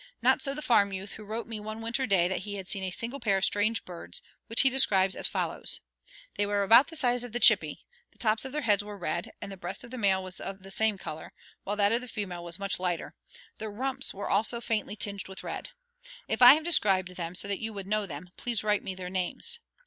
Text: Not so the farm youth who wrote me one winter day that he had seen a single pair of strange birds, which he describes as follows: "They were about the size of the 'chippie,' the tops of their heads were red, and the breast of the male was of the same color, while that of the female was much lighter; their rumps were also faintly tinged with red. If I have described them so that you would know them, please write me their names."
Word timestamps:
Not 0.19 0.41
so 0.41 0.55
the 0.55 0.63
farm 0.63 0.91
youth 0.91 1.11
who 1.11 1.23
wrote 1.23 1.45
me 1.45 1.59
one 1.59 1.79
winter 1.79 2.07
day 2.07 2.27
that 2.27 2.39
he 2.39 2.55
had 2.55 2.67
seen 2.67 2.83
a 2.83 2.89
single 2.89 3.19
pair 3.19 3.37
of 3.37 3.45
strange 3.45 3.85
birds, 3.85 4.23
which 4.47 4.61
he 4.61 4.69
describes 4.71 5.15
as 5.15 5.27
follows: 5.27 5.79
"They 6.37 6.47
were 6.47 6.63
about 6.63 6.87
the 6.87 6.95
size 6.95 7.23
of 7.23 7.33
the 7.33 7.39
'chippie,' 7.39 7.83
the 8.09 8.17
tops 8.17 8.43
of 8.43 8.51
their 8.51 8.63
heads 8.63 8.83
were 8.83 8.97
red, 8.97 9.31
and 9.43 9.51
the 9.51 9.57
breast 9.57 9.83
of 9.83 9.91
the 9.91 9.99
male 9.99 10.23
was 10.23 10.39
of 10.41 10.63
the 10.63 10.71
same 10.71 10.97
color, 10.97 11.33
while 11.65 11.75
that 11.75 11.91
of 11.91 12.01
the 12.01 12.07
female 12.07 12.43
was 12.43 12.57
much 12.57 12.79
lighter; 12.79 13.13
their 13.59 13.69
rumps 13.69 14.11
were 14.11 14.27
also 14.27 14.59
faintly 14.59 14.95
tinged 14.95 15.27
with 15.27 15.43
red. 15.43 15.69
If 16.27 16.41
I 16.41 16.55
have 16.55 16.63
described 16.63 17.09
them 17.15 17.35
so 17.35 17.47
that 17.47 17.59
you 17.61 17.71
would 17.71 17.85
know 17.85 18.07
them, 18.07 18.31
please 18.37 18.63
write 18.63 18.81
me 18.83 18.95
their 18.95 19.11
names." 19.11 19.59